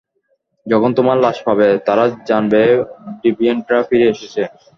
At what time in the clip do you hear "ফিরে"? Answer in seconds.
3.89-4.05